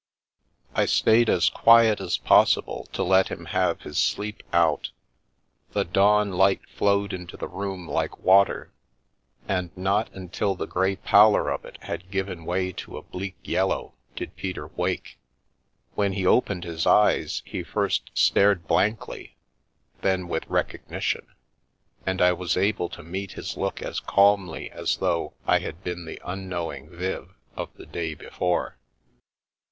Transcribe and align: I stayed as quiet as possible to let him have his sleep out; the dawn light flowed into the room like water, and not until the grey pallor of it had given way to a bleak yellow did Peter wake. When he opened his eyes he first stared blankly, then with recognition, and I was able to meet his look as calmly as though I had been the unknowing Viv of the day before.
I 0.73 0.87
stayed 0.87 1.29
as 1.29 1.51
quiet 1.51 2.01
as 2.01 2.17
possible 2.17 2.89
to 2.93 3.03
let 3.03 3.27
him 3.27 3.45
have 3.45 3.81
his 3.81 3.99
sleep 3.99 4.41
out; 4.51 4.89
the 5.73 5.85
dawn 5.85 6.31
light 6.31 6.67
flowed 6.67 7.13
into 7.13 7.37
the 7.37 7.47
room 7.47 7.87
like 7.87 8.17
water, 8.17 8.73
and 9.47 9.69
not 9.77 10.11
until 10.11 10.55
the 10.55 10.65
grey 10.65 10.95
pallor 10.95 11.51
of 11.51 11.65
it 11.65 11.77
had 11.83 12.09
given 12.09 12.45
way 12.45 12.71
to 12.71 12.97
a 12.97 13.03
bleak 13.03 13.35
yellow 13.43 13.93
did 14.15 14.35
Peter 14.35 14.65
wake. 14.69 15.19
When 15.93 16.13
he 16.13 16.25
opened 16.25 16.63
his 16.63 16.87
eyes 16.87 17.43
he 17.45 17.61
first 17.61 18.09
stared 18.15 18.65
blankly, 18.67 19.37
then 20.01 20.27
with 20.27 20.47
recognition, 20.49 21.27
and 22.07 22.23
I 22.23 22.33
was 22.33 22.57
able 22.57 22.89
to 22.89 23.03
meet 23.03 23.33
his 23.33 23.55
look 23.55 23.83
as 23.83 23.99
calmly 23.99 24.71
as 24.71 24.97
though 24.97 25.35
I 25.45 25.59
had 25.59 25.83
been 25.83 26.05
the 26.05 26.17
unknowing 26.25 26.89
Viv 26.89 27.35
of 27.55 27.71
the 27.75 27.85
day 27.85 28.15
before. 28.15 28.79